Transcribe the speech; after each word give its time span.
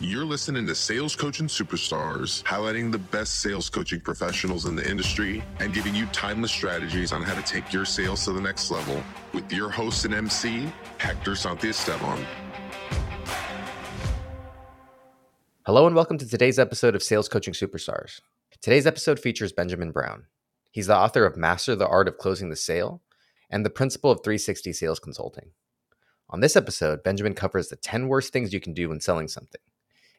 You're 0.00 0.24
listening 0.24 0.64
to 0.68 0.76
Sales 0.76 1.16
Coaching 1.16 1.48
Superstars, 1.48 2.44
highlighting 2.44 2.92
the 2.92 2.98
best 2.98 3.40
sales 3.40 3.68
coaching 3.68 3.98
professionals 3.98 4.64
in 4.64 4.76
the 4.76 4.88
industry 4.88 5.42
and 5.58 5.74
giving 5.74 5.92
you 5.92 6.06
timeless 6.12 6.52
strategies 6.52 7.10
on 7.10 7.20
how 7.20 7.34
to 7.34 7.42
take 7.42 7.72
your 7.72 7.84
sales 7.84 8.24
to 8.26 8.32
the 8.32 8.40
next 8.40 8.70
level 8.70 9.02
with 9.34 9.52
your 9.52 9.68
host 9.68 10.04
and 10.04 10.14
MC, 10.14 10.72
Hector 10.98 11.32
Santiesteban. 11.32 12.24
Hello 15.66 15.84
and 15.88 15.96
welcome 15.96 16.16
to 16.16 16.28
today's 16.28 16.60
episode 16.60 16.94
of 16.94 17.02
Sales 17.02 17.28
Coaching 17.28 17.52
Superstars. 17.52 18.20
Today's 18.62 18.86
episode 18.86 19.18
features 19.18 19.50
Benjamin 19.50 19.90
Brown. 19.90 20.26
He's 20.70 20.86
the 20.86 20.96
author 20.96 21.26
of 21.26 21.36
Master 21.36 21.74
the 21.74 21.88
Art 21.88 22.06
of 22.06 22.18
Closing 22.18 22.50
the 22.50 22.54
Sale 22.54 23.02
and 23.50 23.66
the 23.66 23.70
principal 23.70 24.12
of 24.12 24.18
360 24.22 24.72
Sales 24.74 25.00
Consulting. 25.00 25.50
On 26.30 26.38
this 26.38 26.54
episode, 26.54 27.02
Benjamin 27.02 27.34
covers 27.34 27.66
the 27.66 27.74
10 27.74 28.06
worst 28.06 28.32
things 28.32 28.52
you 28.52 28.60
can 28.60 28.74
do 28.74 28.90
when 28.90 29.00
selling 29.00 29.26
something. 29.26 29.60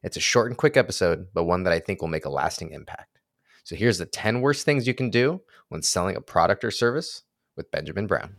It's 0.02 0.16
a 0.16 0.22
short 0.22 0.48
and 0.48 0.58
quick 0.58 0.78
episode, 0.78 1.28
but 1.34 1.44
one 1.44 1.64
that 1.64 1.74
I 1.74 1.80
think 1.80 2.00
will 2.00 2.08
make 2.08 2.24
a 2.24 2.30
lasting 2.30 2.72
impact. 2.72 3.20
So 3.66 3.76
here's 3.76 3.98
the 3.98 4.06
10 4.06 4.40
worst 4.40 4.64
things 4.66 4.88
you 4.88 4.94
can 4.94 5.10
do 5.10 5.42
when 5.68 5.82
selling 5.82 6.16
a 6.16 6.22
product 6.22 6.64
or 6.64 6.72
service 6.72 7.24
with 7.58 7.70
Benjamin 7.70 8.08
Brown. 8.08 8.38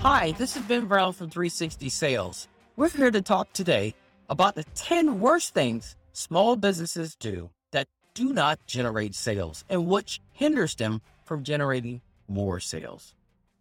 Hi, 0.00 0.30
this 0.38 0.54
is 0.54 0.62
Ben 0.62 0.86
Brown 0.86 1.12
from 1.12 1.28
360 1.28 1.88
Sales. 1.88 2.46
We're 2.76 2.88
here 2.88 3.10
to 3.10 3.20
talk 3.20 3.52
today 3.52 3.96
about 4.30 4.54
the 4.54 4.62
10 4.76 5.18
worst 5.18 5.54
things 5.54 5.96
small 6.12 6.54
businesses 6.54 7.16
do 7.16 7.50
that 7.72 7.88
do 8.14 8.32
not 8.32 8.64
generate 8.66 9.16
sales 9.16 9.64
and 9.68 9.88
which 9.88 10.20
hinders 10.30 10.76
them 10.76 11.02
from 11.24 11.42
generating 11.42 12.00
more 12.28 12.60
sales. 12.60 13.12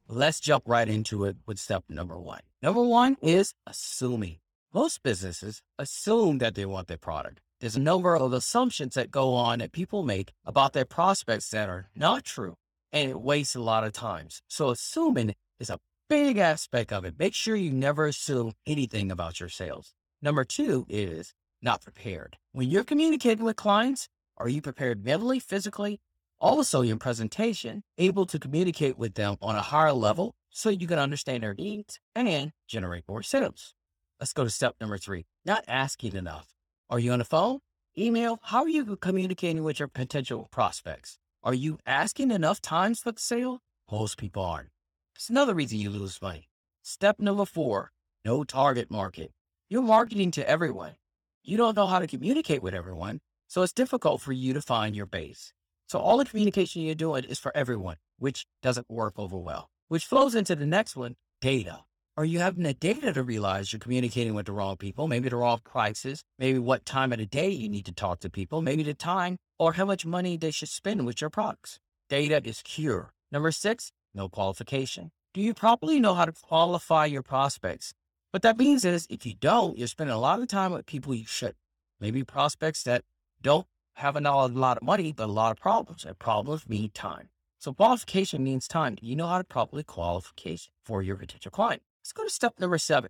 Let's 0.09 0.39
jump 0.39 0.63
right 0.65 0.87
into 0.87 1.25
it 1.25 1.35
with 1.45 1.59
step 1.59 1.83
number 1.89 2.17
one. 2.17 2.39
Number 2.61 2.81
one 2.81 3.17
is 3.21 3.53
assuming. 3.65 4.37
Most 4.73 5.03
businesses 5.03 5.61
assume 5.77 6.37
that 6.37 6.55
they 6.55 6.65
want 6.65 6.87
their 6.87 6.95
product. 6.95 7.41
There's 7.59 7.75
a 7.75 7.81
number 7.81 8.15
of 8.15 8.31
assumptions 8.31 8.93
that 8.93 9.11
go 9.11 9.33
on 9.33 9.59
that 9.59 9.73
people 9.73 10.03
make 10.03 10.31
about 10.45 10.71
their 10.71 10.85
prospects 10.85 11.49
that 11.49 11.67
are 11.67 11.89
not 11.93 12.23
true, 12.23 12.55
and 12.93 13.09
it 13.09 13.19
wastes 13.19 13.55
a 13.55 13.59
lot 13.59 13.83
of 13.83 13.91
times. 13.91 14.41
So 14.47 14.69
assuming 14.69 15.35
is 15.59 15.69
a 15.69 15.79
big 16.07 16.37
aspect 16.37 16.93
of 16.93 17.03
it. 17.03 17.19
Make 17.19 17.33
sure 17.33 17.57
you 17.57 17.71
never 17.71 18.05
assume 18.05 18.53
anything 18.65 19.11
about 19.11 19.41
your 19.41 19.49
sales. 19.49 19.93
Number 20.21 20.45
two 20.45 20.85
is 20.87 21.33
not 21.61 21.81
prepared. 21.81 22.37
When 22.53 22.69
you're 22.69 22.85
communicating 22.85 23.43
with 23.43 23.57
clients, 23.57 24.07
are 24.37 24.47
you 24.47 24.61
prepared 24.61 25.03
mentally, 25.03 25.39
physically, 25.39 25.99
also, 26.39 26.81
your 26.81 26.97
presentation, 26.97 27.83
able 27.97 28.25
to 28.27 28.37
communicate 28.37 28.97
with 28.97 29.15
them 29.15 29.37
on 29.41 29.55
a 29.55 29.61
higher 29.61 29.91
level 29.91 30.35
so 30.51 30.69
you 30.69 30.87
can 30.87 30.99
understand 30.99 31.41
their 31.41 31.55
needs 31.55 31.99
and 32.15 32.51
generate 32.67 33.05
more 33.07 33.23
sales. 33.23 33.73
Let's 34.19 34.33
go 34.33 34.43
to 34.43 34.49
step 34.49 34.75
number 34.79 34.97
three 34.97 35.25
not 35.45 35.63
asking 35.67 36.15
enough. 36.15 36.53
Are 36.89 36.99
you 36.99 37.11
on 37.11 37.19
the 37.19 37.25
phone? 37.25 37.59
Email? 37.97 38.39
How 38.43 38.63
are 38.63 38.69
you 38.69 38.95
communicating 38.97 39.63
with 39.63 39.79
your 39.79 39.87
potential 39.87 40.47
prospects? 40.51 41.17
Are 41.43 41.53
you 41.53 41.79
asking 41.85 42.31
enough 42.31 42.61
times 42.61 42.99
for 42.99 43.11
the 43.11 43.19
sale? 43.19 43.61
Most 43.91 44.17
people 44.17 44.43
aren't. 44.43 44.69
It's 45.15 45.29
another 45.29 45.55
reason 45.55 45.79
you 45.79 45.89
lose 45.89 46.21
money. 46.21 46.49
Step 46.83 47.19
number 47.19 47.45
four 47.45 47.91
no 48.25 48.43
target 48.43 48.91
market. 48.91 49.31
You're 49.69 49.81
marketing 49.81 50.31
to 50.31 50.47
everyone. 50.47 50.95
You 51.43 51.55
don't 51.55 51.77
know 51.77 51.87
how 51.87 51.99
to 51.99 52.07
communicate 52.07 52.61
with 52.61 52.73
everyone, 52.73 53.21
so 53.47 53.61
it's 53.61 53.71
difficult 53.71 54.21
for 54.21 54.33
you 54.33 54.53
to 54.53 54.61
find 54.61 54.95
your 54.95 55.05
base. 55.05 55.53
So 55.87 55.99
all 55.99 56.17
the 56.17 56.25
communication 56.25 56.81
you're 56.81 56.95
doing 56.95 57.23
is 57.23 57.39
for 57.39 57.55
everyone, 57.55 57.95
which 58.19 58.45
doesn't 58.61 58.89
work 58.89 59.13
over 59.17 59.37
well, 59.37 59.69
which 59.87 60.05
flows 60.05 60.35
into 60.35 60.53
the 60.53 60.65
next 60.65 60.97
one, 60.97 61.15
data. 61.39 61.85
Are 62.17 62.25
you 62.25 62.39
having 62.39 62.63
the 62.63 62.73
data 62.73 63.13
to 63.13 63.23
realize 63.23 63.71
you're 63.71 63.79
communicating 63.79 64.33
with 64.33 64.47
the 64.47 64.51
wrong 64.51 64.75
people, 64.75 65.07
maybe 65.07 65.29
the 65.29 65.37
wrong 65.37 65.59
prices, 65.63 66.23
maybe 66.39 66.59
what 66.59 66.85
time 66.85 67.13
of 67.13 67.19
the 67.19 67.25
day 67.25 67.49
you 67.49 67.69
need 67.69 67.85
to 67.85 67.93
talk 67.93 68.19
to 68.21 68.29
people, 68.29 68.61
maybe 68.61 68.83
the 68.83 68.93
time 68.93 69.37
or 69.59 69.73
how 69.73 69.85
much 69.85 70.05
money 70.05 70.35
they 70.35 70.51
should 70.51 70.67
spend 70.67 71.05
with 71.05 71.21
your 71.21 71.29
products. 71.29 71.79
Data 72.09 72.41
is 72.43 72.61
cure. 72.63 73.13
Number 73.31 73.51
six, 73.51 73.91
no 74.13 74.27
qualification. 74.27 75.11
Do 75.33 75.41
you 75.41 75.53
properly 75.53 75.99
know 75.99 76.15
how 76.15 76.25
to 76.25 76.33
qualify 76.33 77.05
your 77.05 77.21
prospects? 77.21 77.93
What 78.31 78.41
that 78.41 78.57
means 78.57 78.83
is 78.83 79.07
if 79.09 79.25
you 79.25 79.35
don't, 79.39 79.77
you're 79.77 79.87
spending 79.87 80.15
a 80.15 80.19
lot 80.19 80.41
of 80.41 80.47
time 80.47 80.73
with 80.73 80.85
people 80.85 81.13
you 81.13 81.25
should. 81.25 81.55
Maybe 82.01 82.23
prospects 82.23 82.83
that 82.83 83.03
don't 83.41 83.67
having 83.97 84.27
a 84.27 84.45
lot 84.45 84.77
of 84.77 84.83
money, 84.83 85.11
but 85.11 85.25
a 85.25 85.31
lot 85.31 85.51
of 85.51 85.59
problems. 85.59 86.05
And 86.05 86.17
problems 86.17 86.69
mean 86.69 86.91
time. 86.91 87.29
So 87.57 87.73
qualification 87.73 88.43
means 88.43 88.67
time. 88.67 88.97
You 89.01 89.15
know 89.15 89.25
how 89.27 89.39
to 89.39 89.43
properly 89.43 89.83
qualification 89.83 90.71
for 90.83 91.01
your 91.01 91.15
potential 91.15 91.51
client? 91.51 91.81
Let's 92.01 92.13
go 92.13 92.23
to 92.23 92.29
step 92.29 92.59
number 92.59 92.77
seven. 92.77 93.09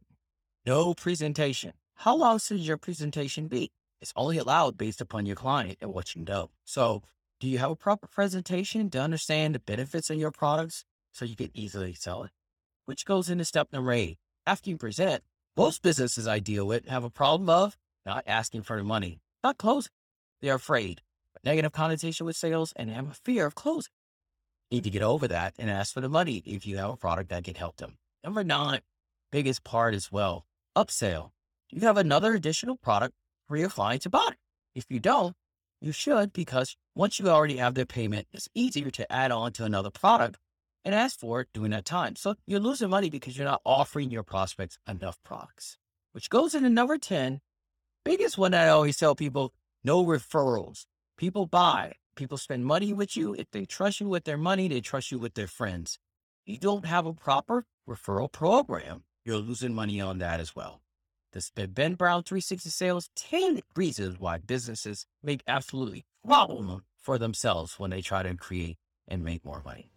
No 0.65 0.93
presentation. 0.93 1.73
How 1.95 2.15
long 2.15 2.39
should 2.39 2.59
your 2.59 2.77
presentation 2.77 3.47
be? 3.47 3.71
It's 4.01 4.13
only 4.15 4.37
allowed 4.37 4.77
based 4.77 5.01
upon 5.01 5.25
your 5.25 5.35
client 5.35 5.77
and 5.81 5.93
what 5.93 6.15
you 6.15 6.23
know. 6.23 6.51
So 6.63 7.03
do 7.41 7.47
you 7.47 7.57
have 7.57 7.71
a 7.71 7.75
proper 7.75 8.07
presentation 8.07 8.89
to 8.91 9.01
understand 9.01 9.55
the 9.55 9.59
benefits 9.59 10.09
of 10.09 10.17
your 10.17 10.31
products 10.31 10.85
so 11.11 11.25
you 11.25 11.35
can 11.35 11.51
easily 11.53 11.93
sell 11.93 12.23
it? 12.23 12.31
Which 12.85 13.05
goes 13.05 13.29
into 13.29 13.43
step 13.43 13.67
number 13.73 13.91
eight. 13.91 14.19
After 14.45 14.69
you 14.69 14.77
present, 14.77 15.23
most 15.57 15.81
businesses 15.81 16.27
I 16.27 16.39
deal 16.39 16.65
with 16.65 16.87
have 16.87 17.03
a 17.03 17.09
problem 17.09 17.49
of 17.49 17.77
not 18.05 18.23
asking 18.25 18.61
for 18.61 18.77
the 18.77 18.83
money, 18.83 19.19
not 19.43 19.57
closing. 19.57 19.91
They're 20.41 20.55
afraid, 20.55 21.01
negative 21.43 21.71
connotation 21.71 22.25
with 22.25 22.35
sales, 22.35 22.73
and 22.75 22.89
have 22.89 23.09
a 23.09 23.13
fear 23.13 23.45
of 23.45 23.55
closing. 23.55 23.91
Need 24.71 24.83
to 24.83 24.89
get 24.89 25.01
over 25.01 25.27
that 25.27 25.53
and 25.57 25.69
ask 25.69 25.93
for 25.93 26.01
the 26.01 26.09
money 26.09 26.43
if 26.45 26.65
you 26.65 26.77
have 26.77 26.91
a 26.91 26.97
product 26.97 27.29
that 27.29 27.43
can 27.43 27.55
help 27.55 27.77
them. 27.77 27.97
Number 28.23 28.43
nine, 28.43 28.81
biggest 29.31 29.63
part 29.63 29.93
as 29.93 30.11
well, 30.11 30.45
upsell. 30.75 31.31
Do 31.69 31.77
you 31.77 31.87
have 31.87 31.97
another 31.97 32.33
additional 32.33 32.75
product 32.75 33.13
for 33.47 33.57
your 33.57 33.69
client 33.69 34.01
to 34.03 34.09
buy? 34.09 34.31
If 34.75 34.85
you 34.89 34.99
don't, 34.99 35.35
you 35.81 35.91
should 35.91 36.33
because 36.33 36.75
once 36.95 37.19
you 37.19 37.29
already 37.29 37.57
have 37.57 37.75
their 37.75 37.85
payment, 37.85 38.27
it's 38.33 38.49
easier 38.53 38.89
to 38.91 39.11
add 39.11 39.31
on 39.31 39.53
to 39.53 39.63
another 39.63 39.89
product 39.91 40.37
and 40.83 40.95
ask 40.95 41.19
for 41.19 41.41
it 41.41 41.49
during 41.53 41.71
that 41.71 41.85
time. 41.85 42.15
So 42.15 42.35
you're 42.45 42.59
losing 42.59 42.89
money 42.89 43.09
because 43.09 43.37
you're 43.37 43.47
not 43.47 43.61
offering 43.65 44.09
your 44.09 44.23
prospects 44.23 44.77
enough 44.87 45.17
products, 45.23 45.77
which 46.13 46.29
goes 46.29 46.55
into 46.55 46.69
number 46.69 46.97
10. 46.97 47.41
Biggest 48.03 48.37
one 48.37 48.51
that 48.51 48.67
I 48.67 48.69
always 48.69 48.97
tell 48.97 49.15
people 49.15 49.53
no 49.87 50.05
referrals. 50.05 50.85
People 51.17 51.45
buy. 51.45 51.93
People 52.17 52.37
spend 52.37 52.65
money 52.65 52.91
with 52.91 53.15
you. 53.15 53.33
If 53.33 53.49
they 53.51 53.63
trust 53.65 54.01
you 54.01 54.09
with 54.09 54.25
their 54.25 54.37
money, 54.37 54.67
they 54.67 54.81
trust 54.81 55.13
you 55.13 55.17
with 55.17 55.33
their 55.33 55.47
friends. 55.47 55.97
You 56.45 56.57
don't 56.57 56.85
have 56.85 57.05
a 57.05 57.13
proper 57.13 57.63
referral 57.87 58.29
program. 58.29 59.05
You're 59.23 59.37
losing 59.37 59.73
money 59.73 60.01
on 60.01 60.17
that 60.17 60.41
as 60.41 60.53
well. 60.53 60.81
This 61.31 61.51
Ben 61.51 61.93
Brown 61.93 62.23
360 62.23 62.69
Sales 62.69 63.09
10 63.15 63.61
reasons 63.77 64.19
why 64.19 64.37
businesses 64.39 65.05
make 65.23 65.41
absolutely 65.47 66.03
problem 66.25 66.83
for 67.01 67.17
themselves 67.17 67.79
when 67.79 67.91
they 67.91 68.01
try 68.01 68.23
to 68.23 68.35
create 68.35 68.77
and 69.07 69.23
make 69.23 69.45
more 69.45 69.61
money. 69.63 69.89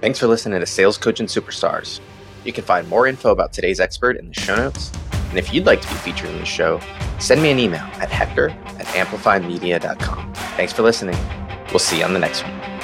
Thanks 0.00 0.18
for 0.20 0.28
listening 0.28 0.60
to 0.60 0.66
Sales 0.66 0.96
Coaching 0.96 1.26
Superstars. 1.26 2.00
You 2.44 2.52
can 2.52 2.64
find 2.64 2.88
more 2.88 3.08
info 3.08 3.32
about 3.32 3.52
today's 3.52 3.80
expert 3.80 4.16
in 4.16 4.28
the 4.28 4.34
show 4.34 4.54
notes. 4.54 4.92
And 5.12 5.38
if 5.38 5.52
you'd 5.52 5.66
like 5.66 5.80
to 5.80 5.88
be 5.88 5.94
featured 5.94 6.30
in 6.30 6.38
the 6.38 6.46
show, 6.46 6.80
send 7.18 7.42
me 7.42 7.50
an 7.50 7.58
email 7.58 7.82
at 7.94 8.08
hector 8.08 8.50
at 8.50 8.86
amplifymedia.com. 8.86 10.34
Thanks 10.56 10.72
for 10.72 10.82
listening. 10.82 11.18
We'll 11.70 11.80
see 11.80 11.98
you 11.98 12.04
on 12.04 12.12
the 12.12 12.20
next 12.20 12.42
one. 12.44 12.77